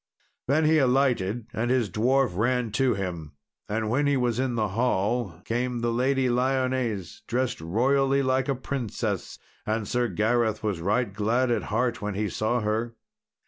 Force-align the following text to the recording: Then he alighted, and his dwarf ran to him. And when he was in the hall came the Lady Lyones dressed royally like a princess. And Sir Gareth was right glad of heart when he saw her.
Then 0.47 0.65
he 0.65 0.79
alighted, 0.79 1.45
and 1.53 1.69
his 1.69 1.87
dwarf 1.87 2.35
ran 2.35 2.71
to 2.71 2.95
him. 2.95 3.33
And 3.69 3.87
when 3.87 4.07
he 4.07 4.17
was 4.17 4.39
in 4.39 4.55
the 4.55 4.69
hall 4.69 5.39
came 5.45 5.81
the 5.81 5.93
Lady 5.93 6.27
Lyones 6.27 7.21
dressed 7.27 7.61
royally 7.61 8.23
like 8.23 8.49
a 8.49 8.55
princess. 8.55 9.37
And 9.63 9.87
Sir 9.87 10.07
Gareth 10.07 10.63
was 10.63 10.81
right 10.81 11.13
glad 11.13 11.51
of 11.51 11.61
heart 11.65 12.01
when 12.01 12.15
he 12.15 12.29
saw 12.29 12.61
her. 12.61 12.95